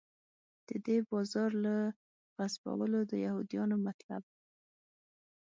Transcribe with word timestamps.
د 0.67 0.69
دې 0.85 0.97
بازار 1.09 1.51
له 1.65 1.75
غصبولو 2.37 2.99
د 3.11 3.13
یهودانو 3.25 3.75
مطلب. 3.87 4.23